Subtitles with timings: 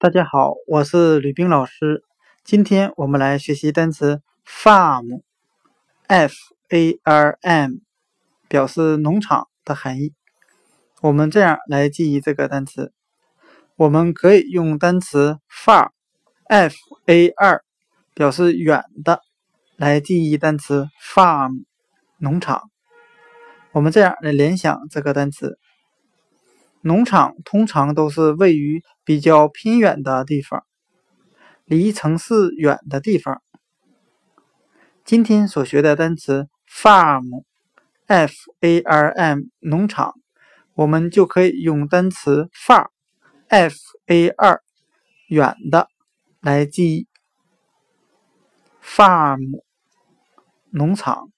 [0.00, 2.04] 大家好，我是吕冰老师。
[2.44, 6.34] 今天我们来学习单词 farm，f
[6.68, 7.72] a r m，
[8.46, 10.14] 表示农场的含义。
[11.02, 12.92] 我们这样来记忆这个单词，
[13.74, 16.76] 我们可以用单词 far，f
[17.06, 17.64] a r，
[18.14, 19.20] 表示远的，
[19.74, 21.64] 来记忆单词 farm，
[22.18, 22.70] 农场。
[23.72, 25.58] 我们这样来联想这个单词。
[26.80, 30.64] 农场通常都是位于比较偏远的地方，
[31.64, 33.42] 离城市远的地方。
[35.04, 40.14] 今天所学的单词 farm，f a r m，农场，
[40.74, 43.76] 我们就可以用单词 far，f
[44.06, 44.60] a r，
[45.28, 45.88] 远的
[46.40, 47.08] 来记忆
[48.82, 49.62] farm，
[50.70, 51.30] 农场。